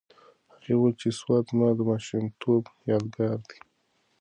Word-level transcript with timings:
هغې 0.53 0.73
وویل 0.75 0.95
چې 1.01 1.09
سوات 1.19 1.45
زما 1.51 1.69
د 1.75 1.79
ماشومتوب 1.89 2.63
یادګار 2.91 3.37
دی. 3.47 3.59